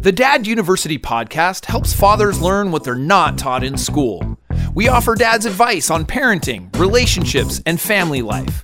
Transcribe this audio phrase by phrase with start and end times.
[0.00, 4.38] The Dad University podcast helps fathers learn what they're not taught in school.
[4.72, 8.62] We offer dads advice on parenting, relationships, and family life.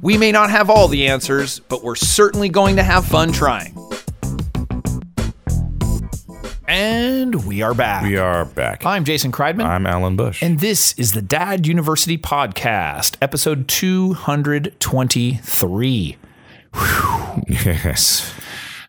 [0.00, 3.76] We may not have all the answers, but we're certainly going to have fun trying.
[6.68, 8.04] And we are back.
[8.04, 8.86] We are back.
[8.86, 9.64] I'm Jason Kreidman.
[9.64, 10.40] I'm Alan Bush.
[10.40, 16.16] and this is the Dad University Podcast, episode 223.
[17.48, 18.32] yes.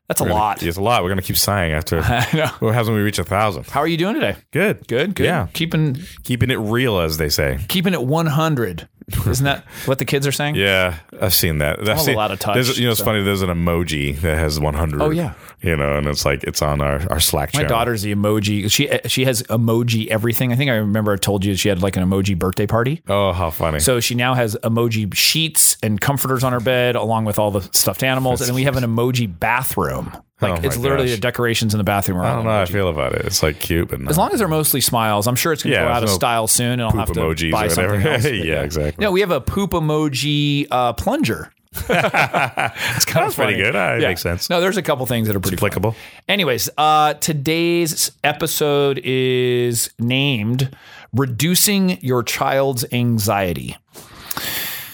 [0.08, 0.64] That's a lot.
[0.64, 1.04] It's a lot.
[1.04, 2.00] We're going to keep sighing after.
[2.04, 2.47] I know.
[2.60, 3.68] What happens when we reach a thousand?
[3.68, 4.38] How are you doing today?
[4.52, 4.88] Good.
[4.88, 5.25] Good, good.
[5.25, 5.47] Yeah.
[5.54, 7.60] Keeping Keeping it real, as they say.
[7.68, 8.88] keeping it 100.
[9.25, 10.56] Isn't that what the kids are saying?
[10.56, 11.79] Yeah, I've seen that.
[11.79, 13.06] I've I'm seen, allowed to touch, there's- You know, it's so.
[13.06, 13.24] funny.
[13.24, 15.02] There's an emoji that has 100.
[15.02, 15.33] Oh, yeah.
[15.61, 17.64] You know, and it's like it's on our, our Slack channel.
[17.64, 17.80] My channel.
[17.80, 18.70] daughter's the emoji.
[18.70, 20.52] She she has emoji everything.
[20.52, 23.02] I think I remember I told you she had like an emoji birthday party.
[23.07, 23.80] Oh, how funny!
[23.80, 27.61] So she now has emoji sheets and comforters on her bed, along with all the
[27.71, 30.11] stuffed animals, and then we have an emoji bathroom.
[30.39, 31.15] Like Oh, it's literally gosh.
[31.15, 32.19] the decorations in the bathroom.
[32.22, 33.25] I don't know how I feel about it.
[33.25, 35.73] It's like cute, but not As long as they're mostly smiles, I'm sure it's going
[35.73, 38.23] to Yeah, go out of no style soon, and I'll have to buy something else.
[38.25, 39.03] Yeah, exactly.
[39.03, 41.52] No, we have a poop emoji uh, plunger.
[41.77, 43.33] it's kind That's of funny.
[43.35, 43.75] pretty good.
[43.75, 44.49] Ah, it makes sense.
[44.49, 45.69] No, there's a couple things that are pretty funny.
[45.71, 45.95] applicable.
[46.27, 50.75] Anyways, uh, today's episode is named
[51.13, 53.75] "Reducing Your Child's Anxiety."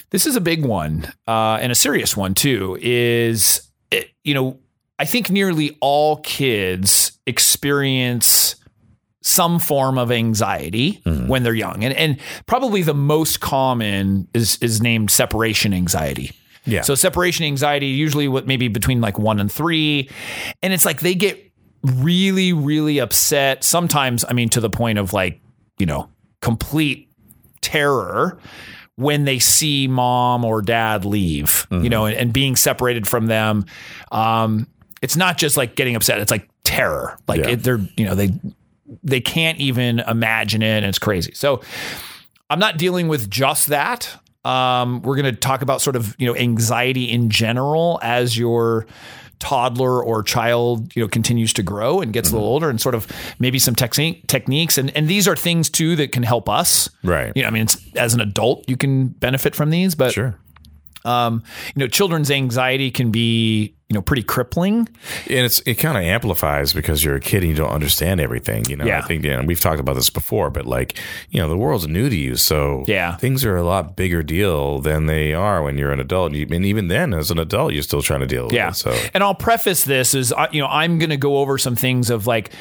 [0.10, 2.78] This is a big one uh, and a serious one too.
[2.82, 4.60] Is it, you know
[5.04, 8.56] I think nearly all kids experience
[9.20, 14.82] some form of anxiety when they're young, and and probably the most common is is
[14.82, 16.32] named separation anxiety.
[16.64, 16.84] Yeah.
[16.84, 20.10] So separation anxiety usually what maybe between like one and three,
[20.62, 21.52] and it's like they get
[21.84, 23.66] really really upset.
[23.66, 25.42] Sometimes I mean to the point of like
[25.80, 26.10] you know
[26.42, 27.10] complete
[27.60, 28.40] terror
[28.96, 33.66] when they see mom or dad leave, you know, and, and being separated from them.
[34.14, 34.66] Um,
[35.04, 37.18] it's not just like getting upset; it's like terror.
[37.28, 37.50] Like Yeah.
[37.50, 38.32] it, they're you know they
[39.04, 41.34] they can't even imagine it, and it's crazy.
[41.36, 41.62] So
[42.50, 44.20] I'm not dealing with just that.
[44.46, 48.86] Um, we're going to talk about sort of you know anxiety in general as your
[49.40, 52.96] toddler or child you know continues to grow and gets a little older, and sort
[52.96, 53.08] of
[53.40, 56.90] maybe some technique techniques, and and these are things too that can help us.
[57.04, 57.32] Right.
[57.36, 60.36] You know, I mean, it's, as an adult, you can benefit from these, but Sure.
[61.06, 61.44] Um,
[61.76, 64.88] you know, children's anxiety can be you know pretty crippling.
[65.30, 68.64] And it's it kind of amplifies because you're a kid and you don't understand everything.
[68.70, 69.00] You know, Yeah.
[69.00, 70.98] I think and we've talked about this before, but like
[71.30, 73.18] you know, the world's new to you, so Yeah.
[73.18, 76.32] things are a lot bigger deal than they are when you're an adult.
[76.34, 78.70] And, you, even then, as an adult, you're still trying to deal with Yeah.
[78.70, 78.76] it.
[78.76, 81.76] So and I'll preface this as uh, you know I'm going to go over some
[81.76, 82.52] things of like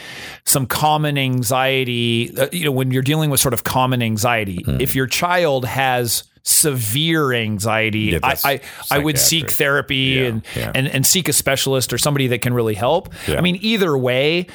[0.45, 1.17] some common
[1.63, 2.37] anxiety.
[2.37, 4.81] Uh, you know, when you're dealing with sort of common anxiety, Hmm.
[4.81, 8.61] if your child has severe anxiety, I I,
[8.91, 10.73] I would seek therapy Yeah, and, yeah.
[10.75, 13.13] and and seek a specialist or somebody that can really help.
[13.27, 13.39] Yeah.
[13.39, 14.47] I mean, either way,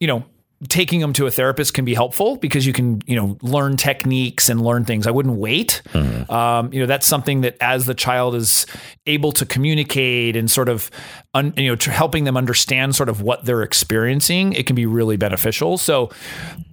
[0.00, 0.24] you know.
[0.68, 4.48] Taking them to a therapist can be helpful because you can, you know, learn techniques
[4.48, 5.08] and learn things.
[5.08, 5.82] I wouldn't wait.
[5.88, 6.30] Mm-hmm.
[6.30, 8.64] Um, you know, that's something that as the child is
[9.04, 10.88] able to communicate and sort of,
[11.34, 15.16] un, you know, helping them understand sort of what they're experiencing, it can be really
[15.16, 15.78] beneficial.
[15.78, 16.10] So,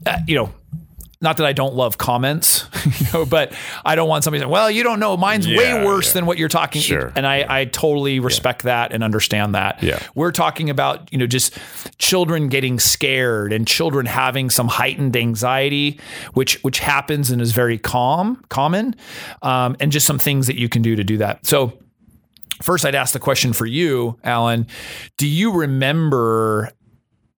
[0.05, 0.53] uh, you know,
[1.21, 2.65] not that I don't love comments,
[2.99, 3.53] you know, but
[3.83, 6.13] I don't want somebody saying, "Well, you don't know, mine's way worse yeah.
[6.13, 7.11] than what you're talking." Sure.
[7.15, 9.83] And I, I totally respect that and understand that.
[9.83, 9.99] Yeah.
[10.15, 11.57] we're talking about you know just
[11.97, 15.99] children getting scared and children having some heightened anxiety,
[16.33, 18.95] which which happens and is very calm, common,
[19.41, 21.45] um, and just some things that you can do to do that.
[21.45, 21.73] So.
[22.61, 24.67] First, I'd ask the question for you, Alan.
[25.15, 26.73] Do you remember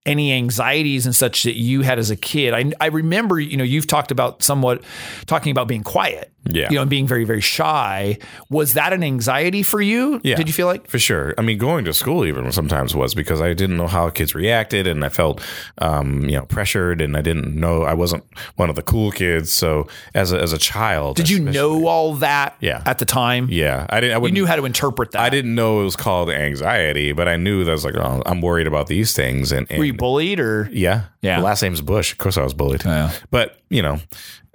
[0.06, 2.53] any anxieties and such that you had as a kid?
[2.53, 4.84] I, I remember, you know, you've talked about somewhat
[5.25, 6.69] talking about being quiet, Yeah.
[6.69, 8.18] you know, and being very, very shy.
[8.50, 10.19] Was that an anxiety for you?
[10.24, 10.35] Yeah.
[10.35, 10.90] Did you feel like?
[10.90, 11.35] For sure.
[11.38, 14.88] I mean, going to school even sometimes was because I didn't know how kids reacted,
[14.88, 15.40] and I felt,
[15.78, 18.24] um, you know, pressured, and I didn't know I wasn't
[18.56, 19.53] one of the cool kids.
[19.53, 22.81] So as a as a child, Did you know all that Yeah.
[22.85, 23.47] at the time?
[23.50, 24.22] Yeah, I didn't.
[24.22, 25.22] I You knew how to interpret that.
[25.22, 28.23] I didn't know it was called anxiety, but I knew that I was like, oh,
[28.26, 29.52] I'm worried about these things.
[29.52, 30.67] And, and Were you bullied or?
[30.72, 31.38] yeah, Yeah.
[31.38, 32.11] The last name's Bush.
[32.11, 32.84] Of course, I was bullied.
[32.84, 33.11] Yeah.
[33.29, 33.99] But you know,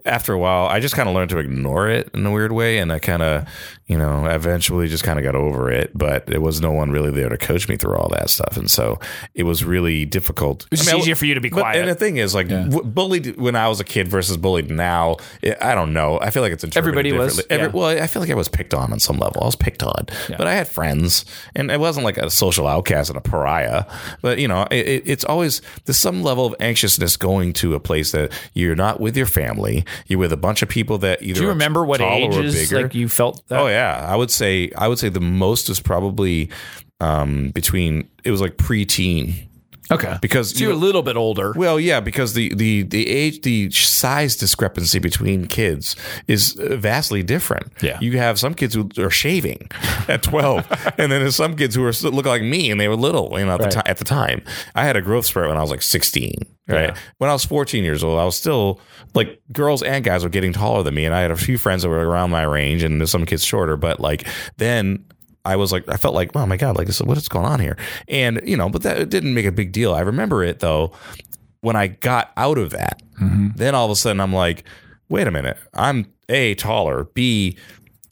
[0.07, 2.79] after a while, I just kind of learned to ignore it in a weird way,
[2.79, 3.47] and I kind of,
[3.87, 5.91] you know, eventually just kind of got over it.
[5.95, 8.71] But there was no one really there to coach me through all that stuff, and
[8.71, 8.99] so
[9.35, 10.65] it was really difficult.
[10.65, 11.81] It was just I mean, easier w- for you to be but- quiet.
[11.81, 15.17] And the thing is, like, w- bullied when I was a kid versus bullied now,
[15.43, 16.19] it, I don't know.
[16.21, 17.45] I feel like it's interpreted Everybody was.
[17.51, 17.73] Every- yeah.
[17.73, 19.43] well, I feel like I was picked on on some level.
[19.43, 21.25] I was picked on, but I had friends,
[21.55, 23.85] and it wasn't like a social outcast and a pariah.
[24.23, 27.81] But you know, it, it, it's always there's some level of anxiousness going to a
[27.81, 29.85] place that you're not with your family.
[30.07, 33.09] You're with a bunch of people that either Do you remember what ages like you
[33.09, 33.61] felt that?
[33.61, 36.51] Oh yeah, I would say I would say the most was probably
[37.01, 39.47] um, between it was like preteen
[39.91, 40.17] Okay.
[40.21, 41.53] Because so you're you- a little bit older.
[41.57, 45.97] Well, yeah, because the the the age, the size discrepancy between kids
[46.27, 47.73] is uh, vastly different.
[47.83, 47.99] Yeah.
[48.01, 49.69] you have some kids who are shaving
[50.09, 50.67] at twelve,
[50.99, 53.45] and then there's some kids who are look like me, and they were little, you
[53.47, 53.71] know, at Right.
[53.71, 53.83] the time.
[53.87, 54.43] At the time,
[54.75, 56.35] I had a growth spurt when I was like sixteen.
[56.69, 56.89] Right.
[56.89, 56.97] Yeah.
[57.19, 58.81] When I was 14 years old, I was still
[59.15, 61.83] like girls and guys were getting taller than me, and I had a few friends
[61.83, 63.77] that were around my range, and there's some kids shorter.
[63.77, 65.05] But like then
[65.47, 67.61] I was like, I felt like, oh my god, like this, what is going on
[67.61, 67.77] here?
[68.09, 69.95] And you know, but that it didn't make a big deal.
[69.95, 70.93] I remember it though
[71.61, 73.01] when I got out of that.
[73.21, 73.49] Mm-hmm.
[73.57, 74.65] Then all of a sudden, I'm like,
[75.09, 77.57] wait a minute, I'm a taller, b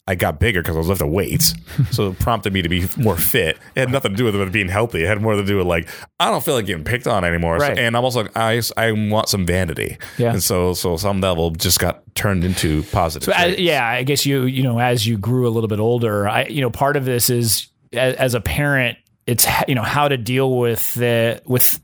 [0.07, 1.55] I got bigger because I was lifting weights,
[1.91, 3.57] so it prompted me to be more fit.
[3.75, 5.03] It had nothing to do with it being healthy.
[5.03, 5.89] It had more to do with like
[6.21, 7.59] I don't feel like getting picked on anymore.
[7.61, 9.97] So- and I'm also like I I want some vanity.
[10.19, 10.33] Yeah.
[10.33, 13.35] And so so some level just got turned into positive.
[13.35, 16.45] So yeah, I guess you you know as you grew a little bit older, I
[16.47, 20.19] you know part of this is as, as a parent, it's you know how to
[20.19, 21.81] deal with the with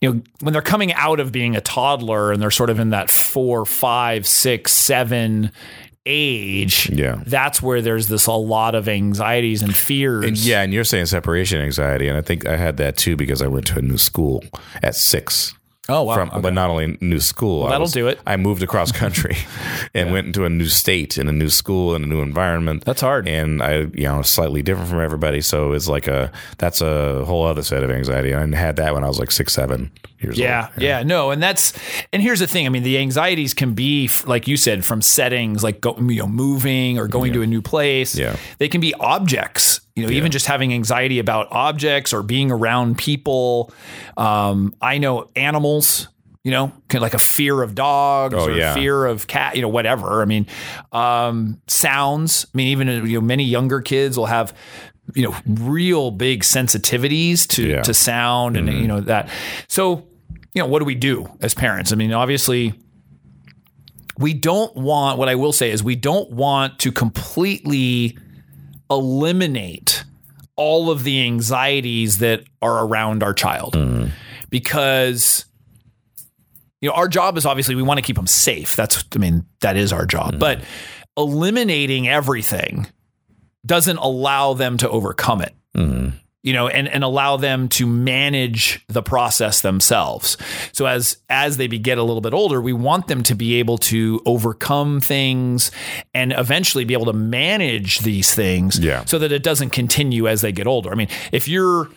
[0.00, 2.90] you know when they're coming out of being a toddler and they're sort of in
[2.90, 5.52] that four, five, six, seven
[6.06, 6.90] age.
[6.90, 7.22] Yeah.
[7.26, 10.24] that's where there's this a lot of anxieties and fears.
[10.24, 13.42] And yeah, and you're saying separation anxiety, and I think I had that too because
[13.42, 14.42] I went to a new school
[14.82, 15.54] at six.
[15.88, 16.14] Oh wow.
[16.14, 16.40] From, Okay.
[16.40, 18.20] But not only new school, I that'll was- do it.
[18.24, 19.36] I moved across country
[19.94, 22.84] and went into a new state and a new school and a new environment.
[22.84, 23.26] That's hard.
[23.26, 25.40] And I, you know, slightly different from everybody.
[25.40, 28.32] So it's like a that's a whole other set of anxiety.
[28.32, 29.90] I had that when I was like six, seven
[30.20, 30.80] years Yeah, old.
[30.82, 31.72] yeah, yeah, no, and that's
[32.12, 32.64] and here's the thing.
[32.66, 36.28] I mean, the anxieties can be like you said from settings like go, you know
[36.28, 38.14] moving or going to a new place.
[38.16, 38.36] Yeah.
[38.58, 39.80] they can be objects.
[39.94, 43.72] You know, even just having anxiety about objects or being around people.
[44.16, 46.08] Um, I know animals.
[46.44, 48.74] You know, like a fear of dogs Oh, or yeah.
[48.74, 49.54] fear of cat.
[49.54, 50.22] You know, whatever.
[50.22, 50.48] I mean,
[50.90, 52.46] um, sounds.
[52.52, 54.52] I mean, even you know, many younger kids will have
[55.14, 57.82] you know real big sensitivities to Yeah.
[57.82, 59.28] to sound and you know that.
[59.68, 60.08] So
[60.52, 61.92] you know, what do we do as parents?
[61.92, 62.74] I mean, obviously,
[64.18, 68.18] we don't want, what I will say is, we don't want to completely
[68.92, 70.04] eliminate
[70.56, 74.06] all of the anxieties that are around our child hmm.
[74.50, 75.46] because.
[76.80, 78.74] You know, our job is obviously we want to keep them safe.
[78.74, 80.32] That's, I mean, that is our job.
[80.32, 80.38] Hmm.
[80.40, 80.62] But
[81.16, 82.88] eliminating everything
[83.64, 86.08] doesn't allow them to overcome it hmm.
[86.42, 90.36] You know and and allow them to manage the process themselves
[90.72, 93.54] so as as they be, get a little bit older we want them to be
[93.56, 95.70] able to overcome things
[96.14, 99.04] and eventually be able to manage these things Yeah.
[99.04, 101.88] so that it doesn't continue as they get older i mean if you're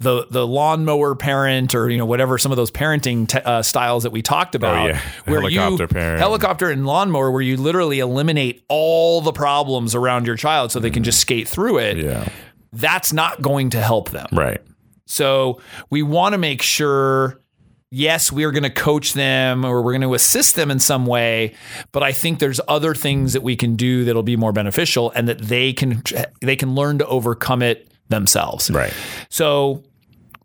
[0.00, 4.02] the the lawnmower parent or you know whatever some of those parenting te- uh, styles
[4.02, 5.00] that we talked about Oh, yeah.
[5.26, 6.18] where you Helicopter parent.
[6.20, 10.90] helicopter and lawnmower where you literally eliminate all the problems around your child so they
[10.90, 12.28] can just skate through it Yeah.
[12.74, 14.26] That's not going to help them.
[14.32, 14.60] Right.
[15.06, 15.60] So
[15.90, 17.40] we want to make sure,
[17.90, 21.06] yes, we are going to coach them or we're going to assist them in some
[21.06, 21.54] way,
[21.92, 25.28] but I think there's other things that we can do that'll be more beneficial and
[25.28, 26.02] that they can
[26.40, 28.70] they can learn to overcome it themselves.
[28.70, 28.92] Right.
[29.28, 29.84] So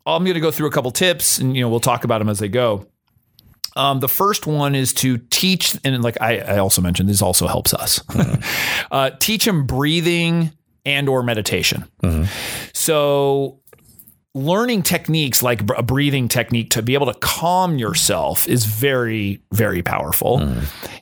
[0.06, 2.28] I'm going to go through a couple tips and you know we'll talk about them
[2.28, 2.86] as they go.
[3.76, 7.46] Um, the first one is to teach, and like I, I also mentioned, this also
[7.46, 8.02] helps us.
[8.90, 10.52] uh, teach them breathing
[10.84, 11.84] and or meditation.
[12.72, 13.60] So
[14.34, 19.82] learning techniques like a breathing technique to be able to calm yourself is very very
[19.82, 20.38] powerful.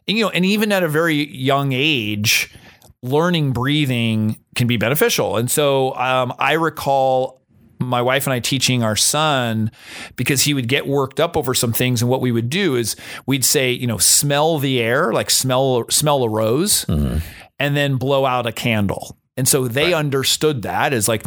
[0.07, 2.53] And, you know, and even at a very young age,
[3.03, 5.37] learning breathing can be beneficial.
[5.37, 7.39] And so um, I recall
[7.81, 9.71] my wife and I teaching our son
[10.17, 12.97] because he would get worked up over some things and what we would do is
[13.27, 18.27] we'd say, you know, smell the air, like smell smell a rose and then blow
[18.27, 19.17] out a candle.
[19.39, 21.25] And so they understood that as like,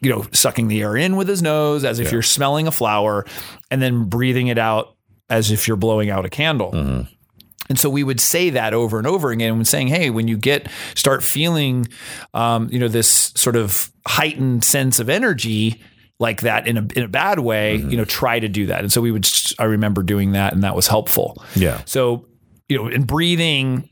[0.00, 3.24] you know, sucking the air in with his nose as if you're smelling a flower
[3.70, 4.94] and then breathing it out
[5.28, 6.72] as if you're blowing out a candle.
[7.68, 10.36] And so we would say that over and over again, and saying, "Hey, when you
[10.36, 11.88] get start feeling,
[12.32, 15.80] um, you know, this sort of heightened sense of energy
[16.20, 18.92] like that in a in a bad way, you know, try to do that." And
[18.92, 19.28] so we would.
[19.58, 21.42] I remember doing that, and that was helpful.
[21.56, 21.80] Yeah.
[21.86, 22.26] So,
[22.68, 23.88] you know, in breathing,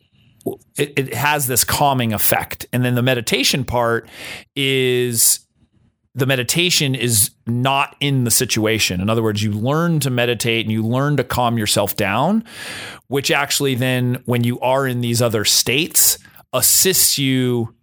[0.77, 2.67] it, it has this calming effect.
[2.73, 4.09] And then the meditation part
[4.55, 5.41] is
[6.15, 9.01] the meditation is not in the situation.
[9.01, 12.45] In other words, you learn to meditate and you learn to calm yourself down,
[13.09, 16.19] which actually then, when you are in these other states,
[16.53, 17.75] assists you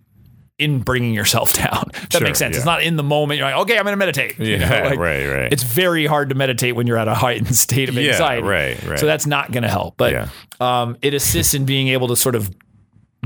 [0.62, 1.90] in bringing yourself down.
[1.94, 2.56] That Sure, makes sense.
[2.56, 3.40] It's not in the moment.
[3.40, 4.40] You're like, okay, I'm going to meditate.
[4.40, 5.52] You Yeah, know, like, right, right.
[5.54, 8.44] It's very hard to meditate when you're at a heightened state of Yeah, anxiety.
[8.48, 9.00] right, right.
[9.00, 9.98] So that's not going to help.
[9.98, 10.30] But Yeah.
[10.60, 12.50] um, it assists in being able to sort of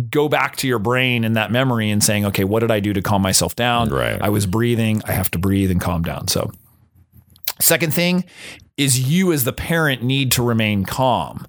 [0.09, 2.91] go back to your brain and that memory and saying, okay, what did I do
[2.93, 3.89] to calm myself down?
[3.89, 4.21] Right.
[4.21, 5.01] I was breathing.
[5.07, 6.27] I have to breathe and calm down.
[6.27, 6.51] So
[7.61, 8.25] Second thing
[8.75, 11.47] is you as the parent need to remain calm.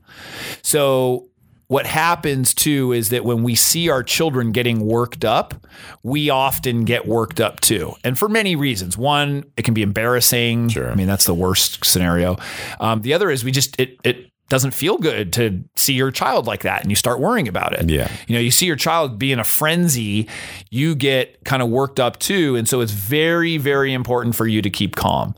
[0.63, 1.29] So
[1.69, 5.67] what happens too is that when we see our children getting worked up,
[6.03, 7.95] we often get worked up too.
[8.05, 8.97] And for many reasons.
[8.97, 10.69] One, it can be embarrassing.
[10.69, 10.91] Sure.
[10.91, 12.37] I mean, that's the worst scenario.
[12.81, 16.47] Um, the other is we just, it, it, doesn't feel good to see your child
[16.47, 17.91] like that and you start worrying about it.
[17.91, 18.09] Yeah.
[18.29, 20.29] You know, you see your child be in a frenzy,
[20.71, 22.55] you get kind of worked up too.
[22.55, 25.35] And so it's very, very important for you to keep calm.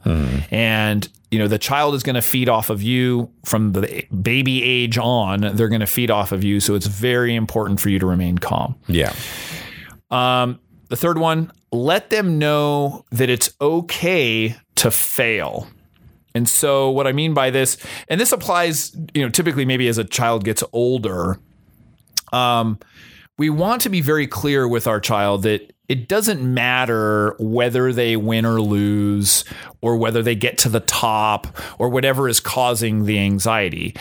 [0.50, 4.62] And, you know, the child is going to feed off of you from the baby
[4.62, 5.40] age on.
[5.40, 6.60] They're going to feed off of you.
[6.60, 8.76] So it's very important for you to remain calm.
[8.86, 9.14] Yeah.
[10.10, 10.58] Um,
[10.88, 15.68] the third one, let them know that it's okay to fail.
[16.34, 17.76] And so what I mean by this,
[18.08, 21.38] and this applies, you know, typically maybe as a child gets older,
[22.32, 22.78] um,
[23.38, 28.16] we want to be very clear with our child that it doesn't matter whether they
[28.16, 29.44] win or lose
[29.80, 31.46] or whether they get to the top
[31.78, 33.94] or whatever is causing the anxiety.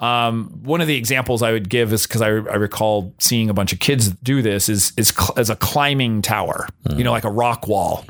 [0.00, 3.54] Um, one of the examples I would give is because I, I recall seeing a
[3.54, 6.66] bunch of kids do this is is cl- as a climbing tower,
[6.96, 8.04] you know, like a rock wall.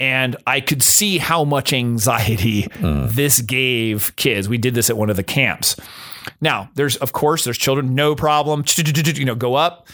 [0.00, 4.48] And I could see how much anxiety this gave kids.
[4.48, 5.76] We did this at one of the camps.
[6.40, 9.88] Now, there's of course there's children, no problem, you know, go up.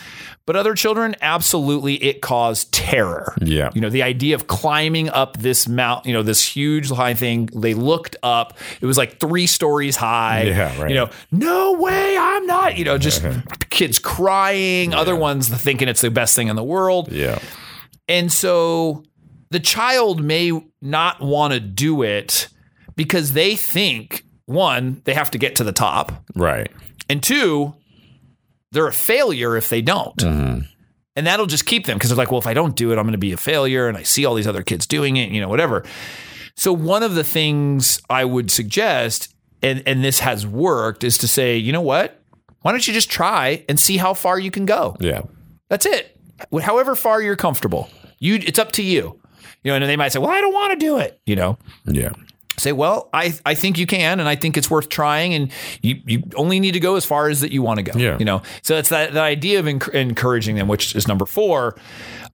[0.47, 3.37] But other children, absolutely, it caused terror.
[3.41, 3.71] Yeah.
[3.73, 7.49] You know, the idea of climbing up this mount, you know, this huge high thing.
[7.55, 8.59] They looked up.
[8.81, 10.43] It was like three stories high.
[10.43, 10.89] Yeah, right.
[10.89, 12.77] You know, no way, I'm not.
[12.77, 13.25] You know, just
[13.71, 14.93] kids crying.
[14.93, 17.13] Other ones thinking it's the best thing in the world.
[17.13, 17.39] Yeah.
[18.09, 19.05] And so
[19.51, 20.51] the child may
[20.83, 22.49] not want to do it
[22.97, 26.71] because they think one, they have to get to the top, Right.
[27.09, 27.75] and two,
[28.73, 30.17] they're a failure if they don't.
[30.17, 30.61] Mm-hmm.
[31.17, 33.05] And that'll just keep them because they're like, well, if I don't do it, I'm
[33.05, 33.89] going to be a failure.
[33.89, 35.85] And I see all these other kids doing it, you know, whatever.
[36.57, 41.29] So one of the things I would suggest, and, and this has worked, is to
[41.29, 42.23] say, you know what?
[42.63, 44.97] Why don't you just try and see how far you can go?
[45.01, 45.23] Yeah.
[45.69, 46.17] That's it.
[46.63, 47.91] However far you're comfortable.
[48.19, 49.21] You it's up to you.
[49.65, 51.59] You know, and they might say, "Well, I don't want to do it." You know,
[51.87, 52.13] Yeah.
[52.61, 55.51] Say, "Well, I I think you can, and I think it's worth trying, and
[55.83, 58.17] you you only need to go as far as that you want to go." Yeah.
[58.19, 61.77] You know, so it's that that idea of enc- encouraging them, which is number four,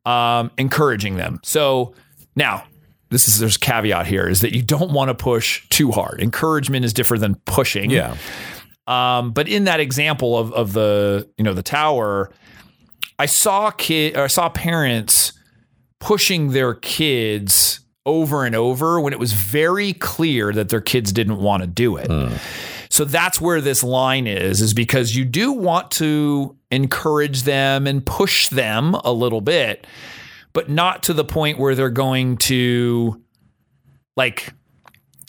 [0.05, 1.41] um, encouraging them.
[1.43, 1.95] So
[2.35, 2.65] now.
[3.09, 6.21] This is there's a caveat here is that you don't want to push too hard.
[6.21, 7.89] Encouragement is different than pushing.
[7.89, 8.17] Yeah.
[8.89, 12.33] Um, but in that example of of the you know the tower,
[13.17, 15.33] I saw kid or I saw parents
[16.01, 21.39] pushing their kids over and over when it was very clear that their kids didn't
[21.39, 22.07] want to do it.
[22.07, 22.35] Hmm.
[22.89, 28.07] So that's where this line is, is because you do want to encourage them and
[28.07, 29.87] push them a little bit,
[30.53, 33.21] but not to the point where they're going to
[34.17, 34.55] like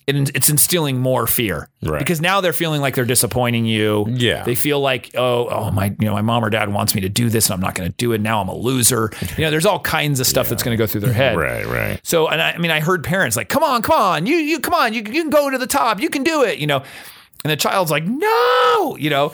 [0.08, 2.00] it, it's instilling more fear Right.
[2.00, 4.06] because now they're feeling like they're disappointing you.
[4.10, 4.44] Yeah.
[4.44, 7.10] They feel like, oh, oh, my, you know, my mom or dad wants me to
[7.10, 8.22] do this and I'm not going to do it.
[8.22, 9.12] Now I'm a loser.
[9.38, 11.38] You know, there's all kinds of stuff that's going to go through their head.
[11.38, 11.66] Right.
[11.66, 12.00] Right.
[12.04, 14.60] So, and I, I mean, I heard parents like, come on, come on, you, you,
[14.60, 16.84] come on, you, you can go to the top, you can do it, you know.
[17.44, 19.34] And the child's like, no, you know.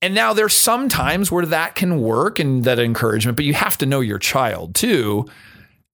[0.00, 3.78] And now there's some times where that can work and that encouragement, but you have
[3.78, 5.26] to know your child too.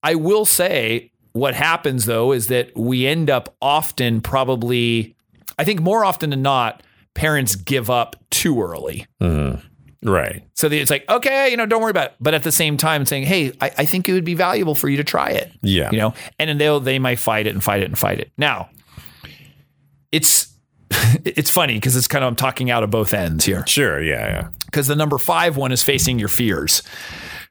[0.03, 5.15] I will say what happens though is that we end up often probably,
[5.57, 6.83] I think more often than not,
[7.13, 9.05] parents give up too early.
[9.21, 9.67] Mm-hmm.
[10.03, 10.43] Right.
[10.55, 12.15] So it's like, okay, you know, don't worry about it.
[12.19, 14.89] But at the same time, saying, hey, I, I think it would be valuable for
[14.89, 15.51] you to try it.
[15.61, 15.91] Yeah.
[15.91, 18.31] You know, and then they'll they might fight it and fight it and fight it.
[18.37, 18.69] Now,
[20.11, 20.55] it's
[21.23, 23.65] it's funny because it's kind of I'm talking out of both ends here.
[23.67, 24.01] Sure.
[24.01, 24.27] Yeah.
[24.27, 24.47] Yeah.
[24.65, 26.81] Because the number five one is facing your fears.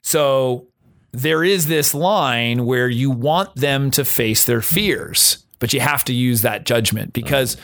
[0.01, 0.67] So
[1.11, 6.03] there is this line where you want them to face their fears, but you have
[6.05, 7.57] to use that judgment because.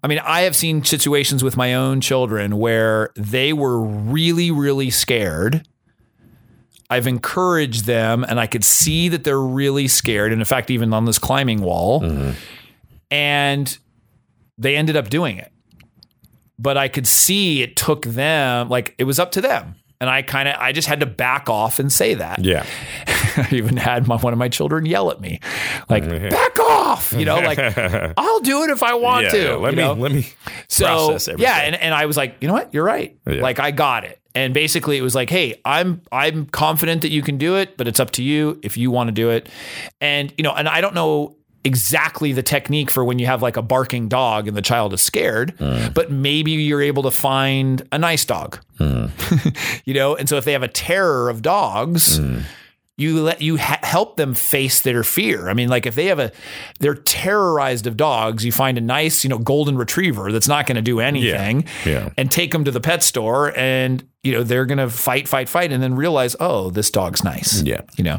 [0.00, 4.90] I mean, I have seen situations with my own children where they were really, really
[4.90, 5.66] scared.
[6.88, 10.30] I've encouraged them, and I could see that they're really scared.
[10.30, 12.04] And in fact, even on this climbing wall,
[13.10, 13.76] and
[14.56, 15.50] they ended up doing it.
[16.60, 19.74] But I could see it took them, like it was up to them.
[20.00, 22.44] And I kind of, I just had to back off and say that.
[22.44, 22.64] Yeah.
[23.36, 25.40] I even had my, one of my children yell at me,
[25.88, 27.58] like, mm, back off, you know, like,
[28.16, 29.30] I'll do it if I want Yeah.
[29.32, 29.42] to.
[29.42, 29.54] yeah.
[29.54, 29.82] Let you me.
[29.82, 29.92] know?
[29.94, 30.26] Let me.
[30.68, 31.42] So process everything.
[31.52, 33.16] yeah, and, and I was like, you know what, you're right.
[33.26, 33.42] Yeah.
[33.42, 34.20] Like I got it.
[34.34, 37.88] And basically it was like, hey, I'm I'm confident that you can do it, but
[37.88, 39.48] it's up to you if you want to do it.
[40.00, 41.34] And you know, and I don't know
[41.68, 45.00] exactly the technique for when you have like a barking dog and the child is
[45.00, 45.94] scared, Mm.
[45.94, 48.58] but maybe you're able to find a nice dog.
[48.80, 49.82] Mm.
[49.86, 52.18] you know, and so if they have a terror of dogs,
[52.96, 55.48] you let you ha- help them face their fear.
[55.48, 56.32] I mean, like if they have a,
[56.80, 58.44] they're terrorized of dogs.
[58.44, 62.08] You find a nice, you know, golden retriever that's not going to do anything, Yeah.
[62.18, 65.48] and take them to the pet store, and you know they're going to fight, fight,
[65.48, 67.62] fight, and then realize, oh, this dog's nice.
[67.62, 67.82] Yeah.
[67.96, 68.18] you know.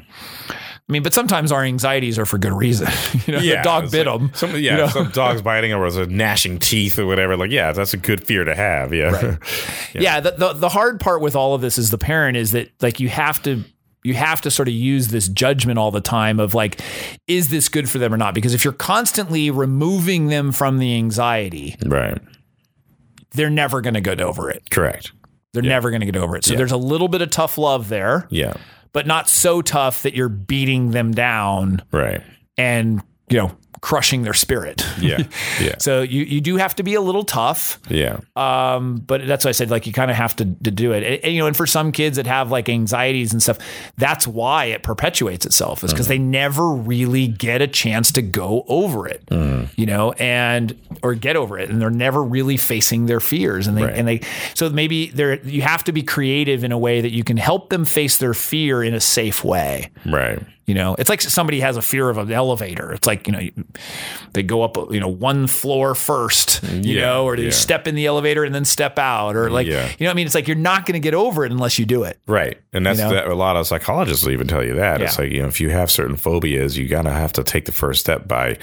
[0.89, 2.87] I mean, but sometimes our anxieties are for good reason.
[3.27, 4.31] you know, the dog bit like them.
[4.33, 7.37] Some, yeah, some dogs biting or was a gnashing teeth or whatever.
[7.37, 8.91] Like, yeah, that's a good fear to have.
[8.91, 9.37] Yeah,
[9.93, 12.71] yeah, the, the the hard part with all of this is the parent is that
[12.81, 13.63] like you have to
[14.03, 16.81] you have to sort of use this judgment all the time of like
[17.27, 20.95] is this good for them or not because if you're constantly removing them from the
[20.95, 22.17] anxiety right.
[23.31, 25.11] they're never going to get over it Correct.
[25.51, 27.89] they're never going to get over it so there's a little bit of tough love
[27.89, 28.53] there Yeah.
[28.93, 32.21] But not so tough that you're beating them down Right.
[32.57, 33.51] and you know
[33.81, 35.23] crushing their spirit Yeah.
[35.61, 35.75] Yeah.
[35.79, 38.19] so you you do have to be a little tough Yeah.
[38.35, 41.03] Um, but that's why I said like you kind of have to, to do it.
[41.03, 43.57] And, and, you know, and for some kids that have like anxieties and stuff,
[43.97, 48.63] that's why it perpetuates itself is because they never really get a chance to go
[48.67, 49.23] over it,
[49.75, 53.77] you know, and or get over it, and they're never really facing their fears, and
[53.77, 53.95] they Right.
[53.95, 54.21] and they
[54.53, 57.69] so maybe they're you have to be creative in a way that you can help
[57.69, 59.89] them face their fear in a safe way.
[60.05, 60.39] Right.
[60.69, 62.93] You know, it's like somebody has a fear of an elevator.
[62.93, 63.41] It's like, you know,
[64.33, 67.49] they go up, you know, one floor first, you Yeah, know, or they yeah.
[67.49, 69.85] step in the elevator and then step out or like, Yeah.
[69.97, 71.79] you know, what I mean, it's like you're not going to get over it unless
[71.79, 72.19] you do it.
[72.27, 72.59] Right.
[72.71, 73.13] And that's You know?
[73.13, 75.01] that, a lot of psychologists will even tell you that.
[75.01, 77.71] It's like, you know, if you have certain phobias, you gotta have to take the
[77.71, 78.59] first step by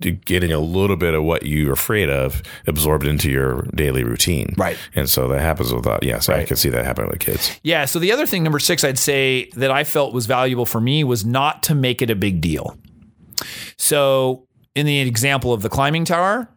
[0.00, 4.54] getting a little bit of what you're afraid of absorbed into your daily routine.
[4.56, 4.76] Right.
[4.94, 6.02] And so that happens with that.
[6.02, 6.20] Yeah.
[6.20, 7.58] So I can see that happening with kids.
[7.62, 7.84] Yeah.
[7.84, 11.02] So the other thing, number six, I'd say that I felt was valuable for me
[11.04, 12.78] was not to make it a big deal.
[13.76, 16.48] So in the example of the climbing tower,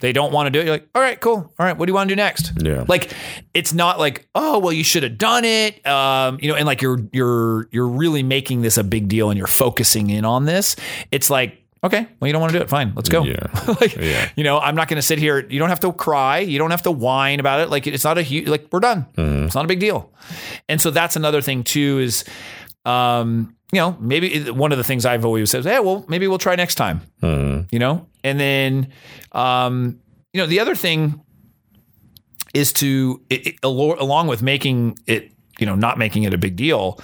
[0.00, 0.64] they don't want to do it.
[0.64, 1.52] You're like, all right, cool.
[1.58, 2.52] All right, what do you want to do next?
[2.56, 2.84] Yeah.
[2.86, 3.12] Like
[3.52, 5.84] it's not like, oh, well, you should have done it.
[5.86, 9.36] Um, you know, and like you're you're you're really making this a big deal and
[9.36, 10.76] you're focusing in on this.
[11.10, 12.68] It's like, okay, well, you don't want to do it.
[12.68, 13.22] Fine, let's go.
[13.24, 13.46] Yeah.
[13.80, 14.28] like, Yeah.
[14.36, 15.46] you know, I'm not going to sit here.
[15.48, 16.38] You don't have to cry.
[16.38, 17.70] You don't have to whine about it.
[17.70, 18.48] Like it's not a huge.
[18.48, 19.06] Like we're done.
[19.16, 20.12] It's not a big deal.
[20.68, 21.98] And so that's another thing too.
[21.98, 22.24] Is
[22.84, 26.26] um, you know, maybe one of the things I've always said is, hey, well, maybe
[26.26, 27.02] we'll try next time.
[27.22, 28.92] You know, and then
[29.32, 30.00] um,
[30.32, 31.20] you know, the other thing
[32.54, 36.56] is to it, it, along with making it, you know, not making it a big
[36.56, 36.98] deal,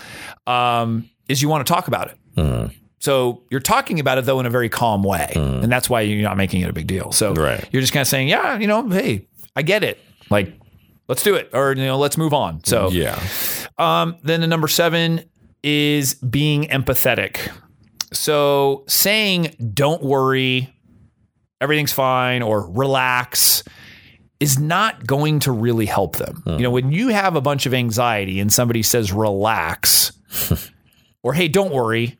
[0.46, 2.70] um, is you want to talk about it.
[3.04, 6.22] So you're talking about it though in a very calm way, and that's why you're
[6.22, 7.12] not making it a big deal.
[7.12, 7.62] So Right.
[7.70, 9.98] you're just kind of saying, yeah, you know, hey, I get it.
[10.30, 10.58] Like,
[11.06, 12.64] let's do it, or you know, let's move on.
[12.64, 13.20] So Yeah.
[13.76, 15.20] um, then the number seven
[15.62, 17.36] is being empathetic.
[18.14, 20.72] So saying "Don't worry,
[21.60, 23.64] everything's fine" or "Relax"
[24.40, 26.42] is not going to really help them.
[26.46, 30.12] You know, when you have a bunch of anxiety and somebody says "Relax"
[31.22, 32.16] or "Hey, don't worry,"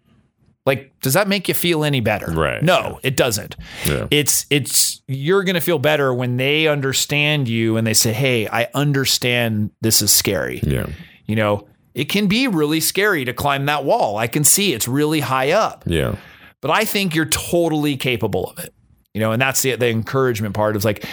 [0.67, 2.31] like does that make you feel any better?
[2.31, 2.63] Right.
[2.63, 3.57] No, it doesn't.
[3.87, 4.07] Yeah.
[4.11, 8.49] It's it's you're going to feel better when they understand you and they say, "Hey,
[8.49, 10.87] I understand this is scary." Yeah.
[11.27, 14.17] You know, it can be really scary to climb that wall.
[14.17, 16.17] I can see it's really high up, Yeah.
[16.61, 18.73] but I think you're totally capable of it.
[19.13, 21.05] You know, and that's the the encouragement part is like,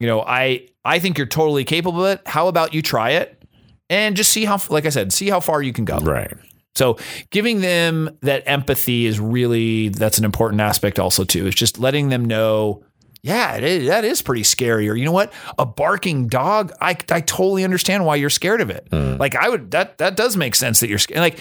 [0.00, 2.26] you know, I I think you're totally capable of it.
[2.26, 3.42] How about you try it
[3.90, 5.98] and just see how like I said, see how far you can go.
[5.98, 6.32] Right.
[6.74, 6.98] So
[7.30, 11.46] giving them that empathy is really that's an important aspect also too.
[11.46, 12.82] It's just letting them know,
[13.22, 14.88] yeah, is, that is pretty scary.
[14.88, 18.70] Or you know what, a barking dog, I I totally understand why you're scared of
[18.70, 18.88] it.
[18.90, 19.16] Hmm.
[19.16, 21.20] Like I would that that does make sense that you're scared.
[21.20, 21.38] Like,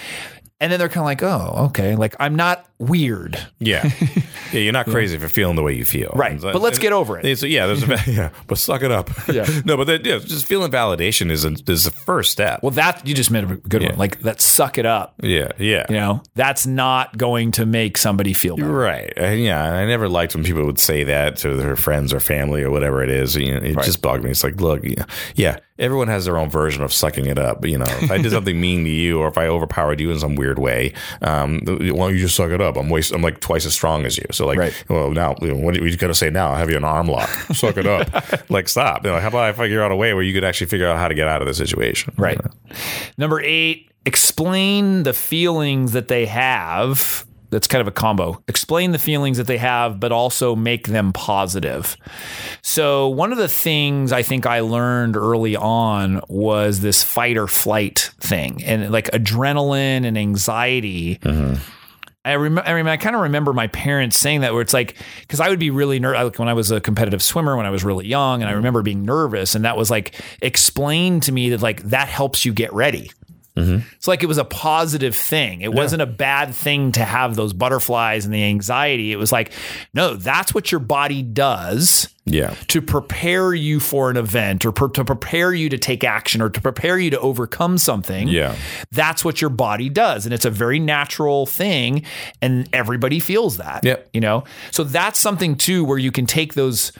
[0.60, 3.38] and then they're kind of like, oh, okay, like I'm not weird.
[3.60, 3.90] Yeah.
[4.52, 4.60] yeah.
[4.60, 6.12] You're not crazy if you're feeling the way you feel.
[6.16, 6.32] Right.
[6.34, 7.36] And- But let's get over it.
[7.38, 9.10] So yeah, there's a, yeah, but suck it up.
[9.28, 9.46] Yeah.
[9.66, 12.62] no, but then, yeah, just feeling validation is a, is the first step.
[12.64, 13.98] Well, that you just made a good one.
[13.98, 15.16] Like that, suck it up.
[15.22, 15.52] yeah.
[15.58, 15.86] Yeah.
[15.90, 18.72] You know, that's not going to make somebody feel better.
[18.72, 19.14] Right.
[19.16, 22.64] And yeah, I never liked when people would say that to their friends or family
[22.64, 23.36] or whatever it is.
[23.36, 24.32] You know, it just bugged me.
[24.32, 27.66] It's like, look, yeah, yeah, everyone has their own version of sucking it up.
[27.66, 30.20] You know, if I did something mean to you or if I overpowered you in
[30.20, 32.71] some weird way, um, why don't you just suck it up?
[32.78, 34.26] I'm waste, I'm like twice as strong as you.
[34.32, 34.84] So like, Right.
[34.90, 36.52] well, now what are you gonna say now?
[36.52, 37.30] I have you an arm lock.
[37.54, 38.50] Suck it up.
[38.50, 39.06] like, stop.
[39.06, 40.98] You know, how about I figure out a way where you could actually figure out
[40.98, 42.14] how to get out of the situation?
[42.18, 42.40] Right.
[43.18, 47.26] Number eight, explain the feelings that they have.
[47.50, 48.42] That's kind of a combo.
[48.48, 51.98] Explain the feelings that they have, but also make them positive.
[52.62, 57.48] So, one of the things I think I learned early on was this fight or
[57.48, 61.18] flight thing and like adrenaline and anxiety.
[61.18, 61.62] Mm-hmm.
[62.24, 64.96] I remember, I, remember, I kind of remember my parents saying that where it's like,
[65.22, 67.72] because I would be really nervous like when I was a competitive swimmer when I
[67.72, 68.58] was really young, and I mm-hmm.
[68.58, 72.54] remember being nervous, and that was like explained to me that like that helps you
[72.54, 73.12] get ready.
[73.56, 73.86] Mm-hmm.
[73.96, 75.62] It's like it was a positive thing.
[75.62, 79.12] It wasn't a bad thing to have those butterflies and the anxiety.
[79.12, 79.52] It was like,
[79.94, 82.56] no, that's what your body does Yeah.
[82.68, 86.50] to prepare you for an event or per- to prepare you to take action or
[86.50, 88.30] to prepare you to overcome something.
[88.30, 88.56] Yeah.
[88.92, 90.26] That's what your body does.
[90.26, 92.04] And it's a very natural thing.
[92.42, 93.84] And everybody feels that.
[93.84, 94.10] Yep.
[94.14, 94.46] You know?
[94.72, 96.94] So that's something too where you can take those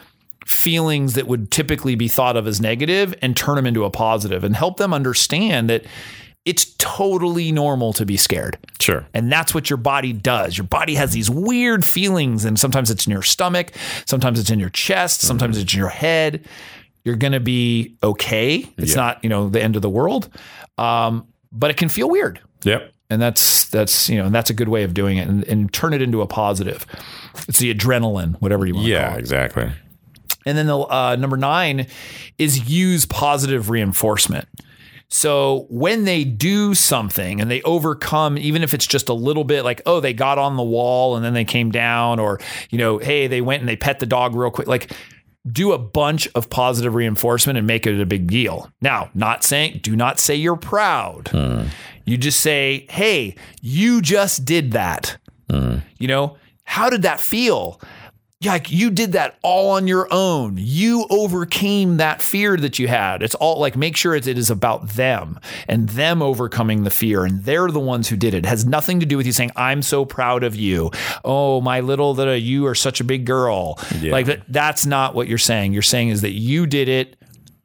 [0.46, 4.44] feelings that would typically be thought of as negative and turn them into a positive
[4.44, 5.86] and help them understand that
[6.46, 8.58] it's totally normal to be scared.
[8.80, 9.06] Sure.
[9.14, 10.58] And that's what your body does.
[10.58, 13.72] Your body has these weird feelings, and sometimes it's in your stomach,
[14.06, 16.48] sometimes it's in your chest, sometimes it's in your head.
[17.04, 18.68] You're going to be okay.
[18.78, 18.96] It's Yeah.
[18.96, 20.30] not, you know, the end of the world,
[20.78, 22.40] um, but it can feel weird.
[22.64, 22.92] Yep.
[23.10, 25.74] And that's that's you know and that's a good way of doing it, and, and
[25.74, 26.86] turn it into a positive.
[27.48, 29.20] It's the adrenaline, whatever you want to call Yeah, it.
[29.20, 29.70] exactly.
[30.46, 31.88] And then the uh, number nine
[32.38, 34.48] is use positive reinforcement.
[35.14, 39.66] So when they do something and they overcome, even if it's just a little bit
[39.66, 42.98] like, oh, they got on the wall and then they came down, or, you know,
[42.98, 44.94] hey, they went and they pet the dog real quick, like
[45.52, 48.72] do a bunch of positive reinforcement and make it a big deal.
[48.80, 51.28] Now, not saying, do not say you're proud.
[51.28, 51.64] Hmm.
[52.06, 55.18] You just say, hey, you just did that.
[55.50, 55.80] Hmm.
[56.00, 57.82] You know, how did that feel?
[58.44, 60.56] Like you did that all on your own.
[60.58, 63.22] You overcame that fear that you had.
[63.22, 67.24] It's all like make sure it, it is about them and them overcoming the fear,
[67.24, 68.40] and they're the ones who did it.
[68.40, 70.90] It has nothing to do with you saying, "I'm so proud of you."
[71.24, 73.78] Oh, my little that uh, you are such a big girl.
[74.00, 74.12] Yeah.
[74.12, 75.74] Like that, that's not what you're saying.
[75.74, 77.18] You're saying is that you did it.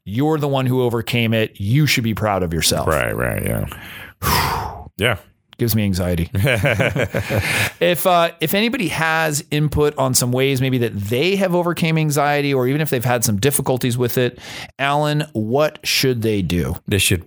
[0.04, 1.58] You're the one who overcame it.
[1.60, 2.86] You should be proud of yourself.
[2.86, 4.86] Right, right, yeah.
[4.98, 5.16] yeah.
[5.58, 6.30] gives me anxiety.
[7.80, 12.52] if uh, if anybody has input on some ways maybe that they have overcame anxiety,
[12.52, 14.38] or even if they've had some difficulties with it,
[14.78, 16.76] Alan, what should they do?
[16.86, 17.24] They should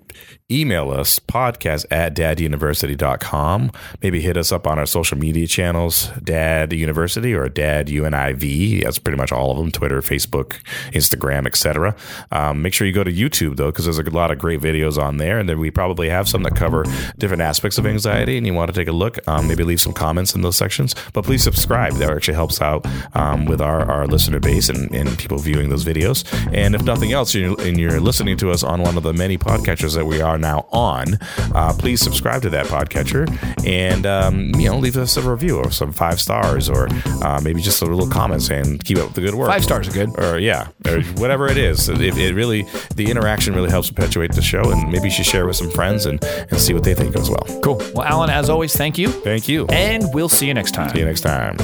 [0.52, 3.72] email us podcast at daduniversity.com.
[4.02, 8.84] Maybe hit us up on our social media channels, Dad University or Dad UNIV.
[8.84, 11.96] That's pretty much all of them Twitter, Facebook, Instagram, etc.
[12.32, 15.02] Um, make sure you go to YouTube though, because there's a lot of great videos
[15.02, 15.38] on there.
[15.38, 16.84] And then we probably have some that cover
[17.18, 18.38] different aspects of anxiety.
[18.38, 20.96] And you want to take a look, um, maybe leave some comments in those sections.
[21.14, 21.94] But please subscribe.
[21.94, 25.86] That actually helps out um, with our, our listener base and, and people viewing those
[25.86, 26.24] videos.
[26.54, 29.38] And if nothing else, you're, and you're listening to us on one of the many
[29.38, 31.16] podcatchers that we are now on,
[31.54, 33.28] uh, please subscribe to that podcatcher
[33.66, 36.88] and um, you know leave us a review or some five stars or
[37.24, 39.50] uh, maybe just a little comment saying keep up the good work.
[39.50, 40.10] Five stars are good.
[40.18, 41.90] Or yeah, or whatever it is.
[41.90, 42.64] It, it really
[42.96, 46.06] the interaction really helps perpetuate the show, and maybe you should share with some friends
[46.06, 47.46] and and see what they think as well.
[47.62, 47.78] Cool.
[47.94, 49.66] Well, Alan, as always, thank you, Thank you.
[49.68, 50.90] and we'll see you next time.
[50.90, 51.58] See you next time.